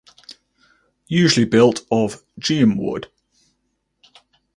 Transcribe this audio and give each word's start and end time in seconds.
Usually 1.09 1.45
built 1.45 1.81
of 1.91 2.23
giam 2.39 2.75
wood. 2.75 3.11